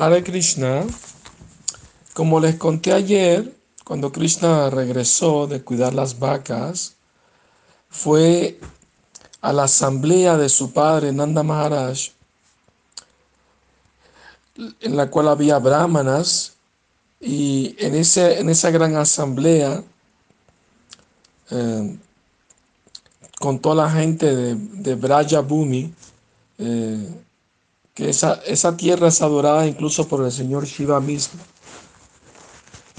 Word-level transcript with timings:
Hare 0.00 0.24
Krishna, 0.24 0.86
como 2.14 2.40
les 2.40 2.56
conté 2.56 2.90
ayer, 2.90 3.54
cuando 3.84 4.10
Krishna 4.10 4.70
regresó 4.70 5.46
de 5.46 5.62
cuidar 5.62 5.92
las 5.92 6.18
vacas, 6.18 6.94
fue 7.90 8.58
a 9.42 9.52
la 9.52 9.64
asamblea 9.64 10.38
de 10.38 10.48
su 10.48 10.72
padre 10.72 11.12
Nanda 11.12 11.42
Maharaj, 11.42 12.12
en 14.80 14.96
la 14.96 15.10
cual 15.10 15.28
había 15.28 15.58
brahmanas, 15.58 16.54
y 17.20 17.76
en, 17.78 17.94
ese, 17.94 18.40
en 18.40 18.48
esa 18.48 18.70
gran 18.70 18.96
asamblea, 18.96 19.84
eh, 21.50 21.98
con 23.38 23.58
toda 23.58 23.84
la 23.84 23.90
gente 23.90 24.34
de, 24.34 24.54
de 24.54 24.94
Braja 24.94 25.40
Bhumi, 25.42 25.92
eh, 26.56 27.06
esa, 28.08 28.34
esa 28.46 28.76
tierra 28.76 29.08
es 29.08 29.22
adorada 29.22 29.66
incluso 29.66 30.08
por 30.08 30.24
el 30.24 30.32
Señor 30.32 30.64
Shiva 30.64 31.00
mismo. 31.00 31.40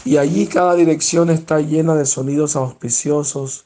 Y 0.04 0.18
allí 0.18 0.48
cada 0.48 0.76
dirección 0.76 1.30
está 1.30 1.60
llena 1.60 1.96
de 1.96 2.06
sonidos 2.06 2.56
auspiciosos, 2.56 3.66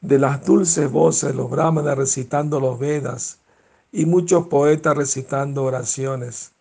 de 0.00 0.18
las 0.18 0.44
dulces 0.44 0.90
voces 0.90 1.30
de 1.30 1.34
los 1.34 1.50
brahmanas 1.50 1.96
recitando 1.96 2.60
los 2.60 2.78
Vedas 2.78 3.38
y 3.92 4.06
muchos 4.06 4.46
poetas 4.48 4.96
recitando 4.96 5.64
oraciones. 5.64 6.52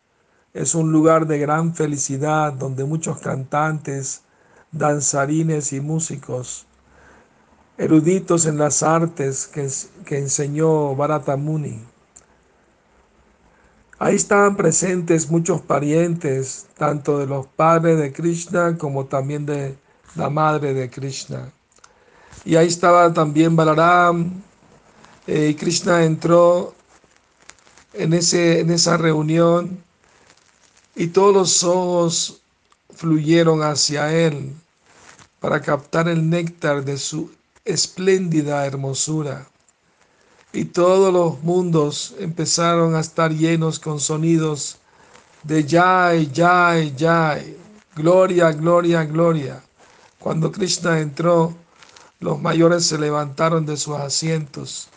Es 0.54 0.74
un 0.74 0.92
lugar 0.92 1.28
de 1.28 1.38
gran 1.38 1.76
felicidad 1.76 2.54
donde 2.54 2.86
muchos 2.86 3.18
cantantes, 3.20 4.22
danzarines 4.72 5.74
y 5.74 5.82
músicos, 5.82 6.66
eruditos 7.78 8.46
en 8.46 8.58
las 8.58 8.84
artes 8.84 9.48
que, 9.48 9.68
que 10.06 10.18
enseñó 10.18 10.96
Bharatamuni, 10.96 11.82
Ahí 13.98 14.16
estaban 14.16 14.58
presentes 14.58 15.30
muchos 15.30 15.62
parientes, 15.62 16.68
tanto 16.78 17.18
de 17.18 17.28
los 17.28 17.48
padres 17.48 17.98
de 17.98 18.12
Krishna 18.12 18.78
como 18.78 19.06
también 19.06 19.46
de 19.46 19.78
la 20.16 20.30
madre 20.30 20.74
de 20.74 20.90
Krishna. 20.90 21.50
Y 22.44 22.58
ahí 22.58 22.68
estaba 22.68 23.14
también 23.14 23.56
Balaram. 23.56 24.34
Eh, 25.28 25.56
Krishna 25.58 26.04
entró 26.04 26.76
en, 27.94 28.14
ese, 28.14 28.60
en 28.60 28.70
esa 28.70 28.98
reunión 28.98 29.82
y 30.94 31.08
todos 31.08 31.34
los 31.34 31.64
ojos 31.64 32.42
fluyeron 32.94 33.64
hacia 33.64 34.14
él 34.14 34.54
para 35.40 35.62
captar 35.62 36.10
el 36.10 36.30
néctar 36.30 36.84
de 36.84 36.98
su 36.98 37.32
espléndida 37.64 38.66
hermosura 38.66 39.48
y 40.56 40.64
todos 40.64 41.12
los 41.12 41.44
mundos 41.44 42.16
empezaron 42.18 42.96
a 42.96 43.02
estar 43.02 43.34
llenos 43.34 43.78
con 43.78 44.00
sonidos 44.00 44.78
de 45.44 45.68
Jai, 45.68 46.32
Jai, 46.34 46.96
Jai, 46.98 47.58
gloria, 47.94 48.54
gloria, 48.54 49.04
gloria. 49.04 49.62
Cuando 50.18 50.54
Krishna 50.54 51.00
entró, 51.02 51.54
los 52.22 52.42
mayores 52.42 52.86
se 52.86 52.98
levantaron 52.98 53.66
de 53.66 53.76
sus 53.76 53.96
asientos. 53.98 54.88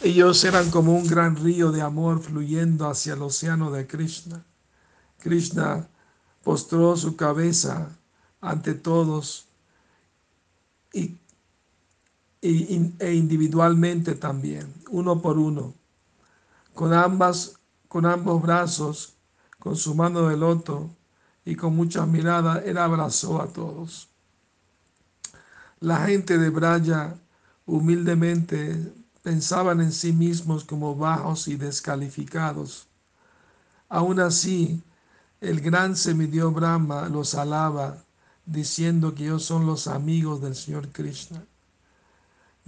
Ellos 0.00 0.44
eran 0.44 0.70
como 0.70 0.94
un 0.94 1.08
gran 1.08 1.34
río 1.34 1.72
de 1.72 1.82
amor 1.82 2.22
fluyendo 2.22 2.88
hacia 2.88 3.14
el 3.14 3.22
océano 3.22 3.72
de 3.72 3.84
Krishna. 3.84 4.44
Krishna 5.18 5.88
postró 6.44 6.96
su 6.96 7.16
cabeza 7.16 7.88
ante 8.40 8.74
todos 8.74 9.48
y 10.92 11.16
e 12.40 13.14
individualmente 13.14 14.14
también, 14.14 14.72
uno 14.90 15.20
por 15.20 15.38
uno, 15.38 15.74
con, 16.74 16.92
ambas, 16.92 17.58
con 17.88 18.06
ambos 18.06 18.40
brazos, 18.40 19.14
con 19.58 19.76
su 19.76 19.94
mano 19.94 20.28
de 20.28 20.36
loto 20.36 20.90
y 21.44 21.56
con 21.56 21.74
muchas 21.74 22.06
miradas, 22.06 22.62
él 22.64 22.78
abrazó 22.78 23.42
a 23.42 23.48
todos. 23.48 24.08
La 25.80 26.06
gente 26.06 26.38
de 26.38 26.50
Braya 26.50 27.16
humildemente 27.66 28.92
pensaban 29.22 29.80
en 29.80 29.92
sí 29.92 30.12
mismos 30.12 30.64
como 30.64 30.94
bajos 30.96 31.48
y 31.48 31.56
descalificados. 31.56 32.86
Aún 33.88 34.20
así, 34.20 34.82
el 35.40 35.60
gran 35.60 35.96
semidio 35.96 36.50
Brahma 36.50 37.08
los 37.08 37.34
alaba, 37.34 38.04
diciendo 38.44 39.14
que 39.14 39.24
ellos 39.24 39.44
son 39.44 39.66
los 39.66 39.86
amigos 39.86 40.40
del 40.40 40.54
Señor 40.54 40.88
Krishna. 40.88 41.44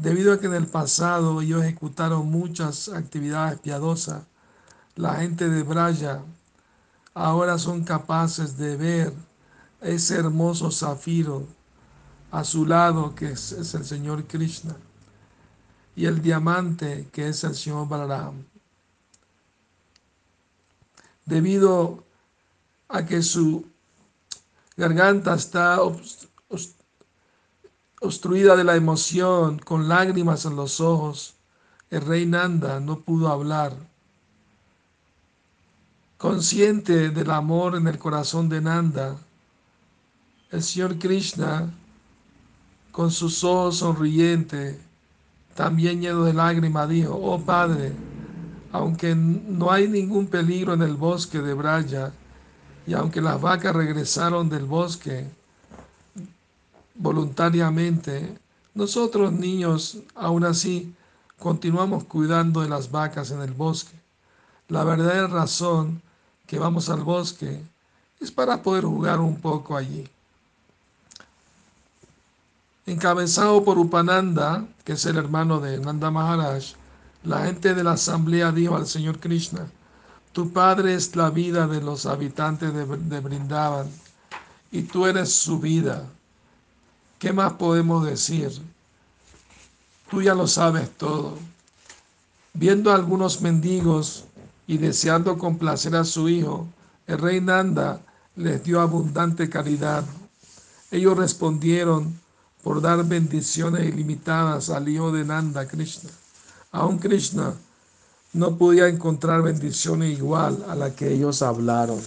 Debido 0.01 0.33
a 0.33 0.41
que 0.41 0.47
en 0.47 0.55
el 0.55 0.67
pasado 0.67 1.43
ellos 1.43 1.63
ejecutaron 1.63 2.31
muchas 2.31 2.89
actividades 2.89 3.61
piadosas, 3.61 4.23
la 4.97 5.17
gente 5.17 5.51
de 5.51 5.63
Braya 5.63 6.23
ahora 7.13 7.59
son 7.59 7.85
capaces 7.85 8.57
de 8.57 8.79
ver 8.79 9.13
ese 9.83 10.17
hermoso 10.17 10.71
zafiro 10.71 11.47
a 12.31 12.45
su 12.45 12.65
lado 12.65 13.15
que 13.15 13.33
es, 13.33 13.53
el 13.53 13.85
Señor 13.85 14.25
Krishna 14.25 14.75
y 15.95 16.07
el 16.07 16.23
diamante 16.23 17.09
que 17.13 17.29
es 17.29 17.45
el 17.45 17.55
Señor 17.55 17.87
Balaram. 17.87 18.43
Debido 21.27 22.03
a 22.89 23.05
que 23.05 23.23
su 23.23 23.67
garganta 24.79 25.35
está 25.35 25.79
obstruida 28.01 28.57
de 28.57 28.65
la 28.65 28.77
emoción, 28.77 29.59
con 29.59 29.89
lágrimas 29.89 30.47
en 30.47 30.57
los 30.57 30.81
ojos, 30.81 31.35
el 31.91 32.01
rey 32.01 32.27
Nanda 32.27 32.81
no 32.81 33.01
pudo 33.01 33.29
hablar. 33.29 33.75
Consciente 36.17 37.11
del 37.11 37.31
amor 37.31 37.77
en 37.77 37.87
el 37.87 37.99
corazón 37.99 38.49
de 38.49 38.61
Nanda, 38.61 39.17
el 40.51 40.63
Señor 40.63 40.99
Krishna, 40.99 41.73
con 42.91 43.11
sus 43.11 43.45
ojos 43.45 43.79
sonrientes, 43.79 44.77
también 45.55 46.01
lleno 46.01 46.25
de 46.25 46.33
lágrimas, 46.33 46.89
dijo, 46.89 47.15
oh 47.15 47.41
Padre, 47.41 47.93
aunque 48.73 49.15
no 49.15 49.71
hay 49.71 49.89
ningún 49.89 50.27
peligro 50.27 50.75
en 50.75 50.83
el 50.83 50.95
bosque 50.95 51.41
de 51.41 51.55
Braya, 51.55 52.13
y 52.87 52.95
aunque 52.95 53.21
las 53.21 53.41
vacas 53.41 53.75
regresaron 53.75 54.49
del 54.49 54.65
bosque, 54.65 55.29
voluntariamente, 57.01 58.39
nosotros 58.75 59.33
niños 59.33 59.99
aún 60.15 60.45
así 60.45 60.95
continuamos 61.39 62.05
cuidando 62.05 62.61
de 62.61 62.69
las 62.69 62.91
vacas 62.91 63.31
en 63.31 63.41
el 63.41 63.53
bosque. 63.53 63.99
La 64.69 64.85
verdadera 64.85 65.27
razón 65.27 66.03
que 66.47 66.59
vamos 66.59 66.91
al 66.91 67.03
bosque 67.03 67.65
es 68.21 68.31
para 68.31 68.63
poder 68.63 68.85
jugar 68.85 69.19
un 69.19 69.41
poco 69.41 69.77
allí. 69.77 70.07
Encabezado 72.87 73.65
por 73.65 73.79
Upananda, 73.79 74.67
que 74.85 74.93
es 74.93 75.07
el 75.07 75.17
hermano 75.17 75.59
de 75.59 75.79
Nanda 75.79 76.11
Maharaj, 76.11 76.75
la 77.25 77.47
gente 77.47 77.75
de 77.75 77.85
la 77.85 77.93
asamblea 77.93 78.53
dijo 78.53 78.77
al 78.77 78.87
Señor 78.87 79.19
Krishna, 79.21 79.67
tu 80.33 80.53
padre 80.53 80.95
es 80.95 81.17
la 81.17 81.31
vida 81.31 81.67
de 81.67 81.81
los 81.81 82.07
habitantes 82.07 82.73
de, 82.75 83.21
Brindavan 83.21 83.89
y 84.71 84.83
tú 84.83 85.07
eres 85.07 85.33
su 85.33 85.59
vida. 85.59 86.07
¿Qué 87.21 87.35
más 87.35 87.53
podemos 87.53 88.07
decir? 88.07 88.51
Tú 90.11 90.23
ya 90.23 90.35
lo 90.35 90.47
sabes 90.47 90.91
todo. 90.97 91.37
Viendo 92.55 92.91
a 92.91 92.95
algunos 92.95 93.43
mendigos 93.43 94.25
y 94.67 94.79
deseando 94.79 95.37
complacer 95.37 95.95
a 95.97 96.05
su 96.05 96.31
hijo, 96.31 96.67
el 97.07 97.19
rey 97.19 97.43
Nanda 97.43 98.01
les 98.37 98.65
dio 98.65 98.81
abundante 98.81 99.51
caridad. 99.51 100.03
Ellos 100.91 101.15
respondieron 101.19 102.19
por 102.63 102.81
dar 102.81 103.05
bendiciones 103.05 103.87
ilimitadas 103.87 104.71
al 104.71 104.89
hijo 104.89 105.13
de 105.13 105.23
Nanda, 105.23 105.69
Krishna. 105.69 106.09
Aún 106.73 106.99
Krishna 106.99 107.53
no 108.33 108.57
podía 108.57 108.89
encontrar 108.89 109.43
bendiciones 109.43 110.19
igual 110.19 110.65
a 110.67 110.75
la 110.75 110.97
que 110.97 111.13
ellos 111.13 111.43
hablaron. 111.43 112.01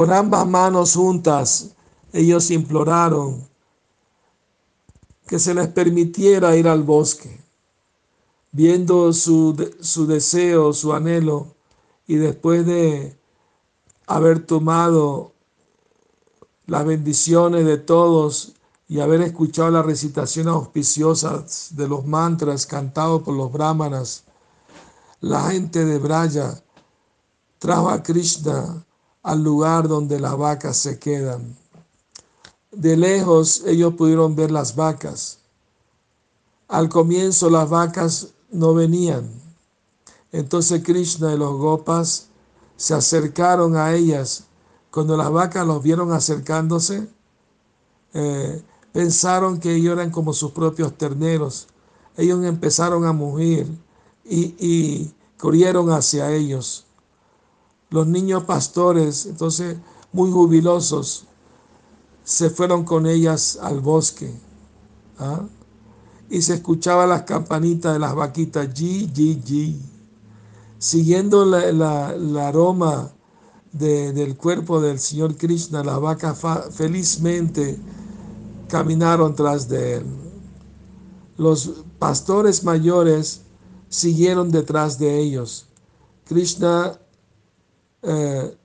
Con 0.00 0.14
ambas 0.14 0.48
manos 0.48 0.94
juntas, 0.94 1.74
ellos 2.10 2.50
imploraron 2.50 3.46
que 5.26 5.38
se 5.38 5.52
les 5.52 5.68
permitiera 5.68 6.56
ir 6.56 6.68
al 6.68 6.84
bosque. 6.84 7.38
Viendo 8.50 9.12
su, 9.12 9.54
su 9.80 10.06
deseo, 10.06 10.72
su 10.72 10.94
anhelo, 10.94 11.54
y 12.06 12.14
después 12.14 12.64
de 12.64 13.14
haber 14.06 14.46
tomado 14.46 15.34
las 16.64 16.86
bendiciones 16.86 17.66
de 17.66 17.76
todos 17.76 18.54
y 18.88 19.00
haber 19.00 19.20
escuchado 19.20 19.70
la 19.70 19.82
recitación 19.82 20.48
auspiciosa 20.48 21.44
de 21.72 21.86
los 21.86 22.06
mantras 22.06 22.64
cantados 22.64 23.20
por 23.20 23.34
los 23.34 23.52
brahmanas, 23.52 24.24
la 25.20 25.50
gente 25.50 25.84
de 25.84 25.98
Braya 25.98 26.64
trajo 27.58 27.90
a 27.90 28.02
Krishna 28.02 28.86
al 29.22 29.42
lugar 29.42 29.88
donde 29.88 30.18
las 30.18 30.36
vacas 30.36 30.76
se 30.76 30.98
quedan. 30.98 31.56
De 32.72 32.96
lejos 32.96 33.62
ellos 33.66 33.94
pudieron 33.94 34.34
ver 34.34 34.50
las 34.50 34.76
vacas. 34.76 35.38
Al 36.68 36.88
comienzo 36.88 37.50
las 37.50 37.68
vacas 37.68 38.28
no 38.50 38.74
venían. 38.74 39.28
Entonces 40.32 40.82
Krishna 40.84 41.34
y 41.34 41.38
los 41.38 41.56
gopas 41.56 42.28
se 42.76 42.94
acercaron 42.94 43.76
a 43.76 43.92
ellas. 43.92 44.44
Cuando 44.90 45.16
las 45.16 45.30
vacas 45.30 45.66
los 45.66 45.82
vieron 45.82 46.12
acercándose, 46.12 47.08
eh, 48.14 48.62
pensaron 48.92 49.58
que 49.58 49.74
ellos 49.74 49.92
eran 49.92 50.10
como 50.10 50.32
sus 50.32 50.52
propios 50.52 50.96
terneros. 50.96 51.68
Ellos 52.16 52.44
empezaron 52.44 53.04
a 53.04 53.12
mugir 53.12 53.66
y, 54.24 54.54
y 54.58 55.14
corrieron 55.38 55.90
hacia 55.90 56.32
ellos. 56.32 56.86
Los 57.90 58.06
niños 58.06 58.44
pastores, 58.44 59.26
entonces 59.26 59.76
muy 60.12 60.30
jubilosos, 60.30 61.24
se 62.24 62.50
fueron 62.50 62.84
con 62.84 63.06
ellas 63.06 63.58
al 63.60 63.80
bosque. 63.80 64.32
¿ah? 65.18 65.42
Y 66.28 66.42
se 66.42 66.54
escuchaba 66.54 67.06
las 67.06 67.22
campanitas 67.22 67.92
de 67.92 67.98
las 67.98 68.14
vaquitas, 68.14 68.68
G, 68.68 69.12
G, 69.12 69.42
G. 69.42 69.76
Siguiendo 70.78 71.42
el 71.56 72.36
aroma 72.38 73.10
del 73.72 74.36
cuerpo 74.36 74.80
del 74.80 74.98
Señor 74.98 75.36
Krishna, 75.36 75.82
las 75.82 76.00
vacas 76.00 76.40
felizmente 76.70 77.78
caminaron 78.68 79.34
tras 79.34 79.68
de 79.68 79.96
él. 79.96 80.06
Los 81.36 81.84
pastores 81.98 82.62
mayores 82.62 83.42
siguieron 83.88 84.50
detrás 84.50 84.98
de 84.98 85.18
ellos. 85.18 85.66
Krishna 86.24 86.99
eh, 88.02 88.56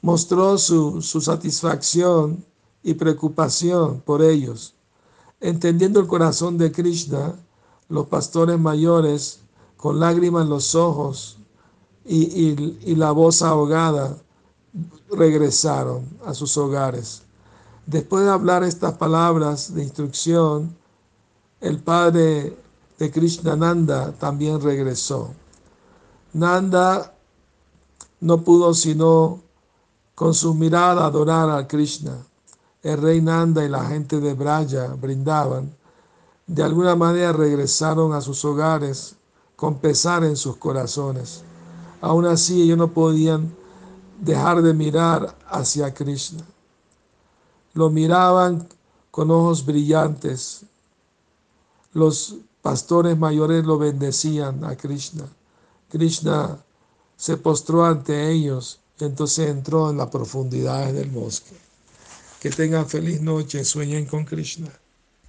mostró 0.00 0.58
su, 0.58 1.00
su 1.00 1.20
satisfacción 1.20 2.44
y 2.82 2.94
preocupación 2.94 4.00
por 4.00 4.22
ellos. 4.22 4.74
Entendiendo 5.40 6.00
el 6.00 6.06
corazón 6.06 6.58
de 6.58 6.72
Krishna, 6.72 7.34
los 7.88 8.06
pastores 8.06 8.58
mayores, 8.58 9.40
con 9.76 9.98
lágrimas 9.98 10.44
en 10.44 10.50
los 10.50 10.74
ojos 10.74 11.38
y, 12.04 12.54
y, 12.84 12.94
la 12.94 13.10
voz 13.10 13.42
ahogada, 13.42 14.16
regresaron 15.10 16.04
a 16.24 16.34
sus 16.34 16.56
hogares. 16.56 17.22
Después 17.86 18.24
de 18.24 18.30
hablar 18.30 18.62
estas 18.62 18.94
palabras 18.94 19.74
de 19.74 19.82
instrucción, 19.82 20.76
el 21.60 21.80
padre 21.80 22.56
de 22.98 23.10
Krishna 23.10 23.56
Nanda 23.56 24.12
también 24.12 24.60
regresó. 24.60 25.30
Nanda 26.32 27.12
no 28.22 28.42
pudo 28.42 28.72
sino 28.72 29.40
con 30.14 30.32
su 30.32 30.54
mirada 30.54 31.06
adorar 31.06 31.50
a 31.50 31.66
Krishna. 31.66 32.24
El 32.80 33.02
rey 33.02 33.20
Nanda 33.20 33.64
y 33.64 33.68
la 33.68 33.84
gente 33.84 34.20
de 34.20 34.34
Braya 34.34 34.94
brindaban. 34.94 35.74
De 36.46 36.62
alguna 36.62 36.94
manera 36.94 37.32
regresaron 37.32 38.12
a 38.12 38.20
sus 38.20 38.44
hogares 38.44 39.16
con 39.56 39.78
pesar 39.78 40.22
en 40.22 40.36
sus 40.36 40.56
corazones. 40.56 41.42
Aún 42.00 42.26
así 42.26 42.62
ellos 42.62 42.78
no 42.78 42.92
podían 42.92 43.52
dejar 44.20 44.62
de 44.62 44.72
mirar 44.72 45.36
hacia 45.48 45.92
Krishna. 45.92 46.44
Lo 47.74 47.90
miraban 47.90 48.68
con 49.10 49.32
ojos 49.32 49.66
brillantes. 49.66 50.64
Los 51.92 52.36
pastores 52.60 53.18
mayores 53.18 53.64
lo 53.64 53.78
bendecían 53.78 54.64
a 54.64 54.76
Krishna. 54.76 55.24
Krishna 55.90 56.58
se 57.22 57.36
postró 57.36 57.84
ante 57.84 58.32
ellos 58.32 58.80
entonces 58.98 59.48
entró 59.48 59.90
en 59.90 59.96
las 59.96 60.08
profundidades 60.08 60.92
del 60.92 61.08
bosque. 61.08 61.54
Que 62.40 62.50
tengan 62.50 62.88
feliz 62.88 63.20
noche, 63.20 63.64
sueñen 63.64 64.06
con 64.06 64.24
Krishna. 64.24 64.72